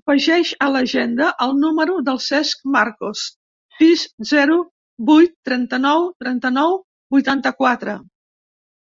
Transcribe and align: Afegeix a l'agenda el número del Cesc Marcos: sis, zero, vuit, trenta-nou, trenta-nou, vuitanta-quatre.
Afegeix 0.00 0.52
a 0.66 0.68
l'agenda 0.74 1.30
el 1.48 1.56
número 1.64 1.98
del 2.10 2.22
Cesc 2.28 2.62
Marcos: 2.76 3.26
sis, 3.82 4.06
zero, 4.36 4.60
vuit, 5.12 5.38
trenta-nou, 5.52 6.10
trenta-nou, 6.26 6.82
vuitanta-quatre. 7.18 8.00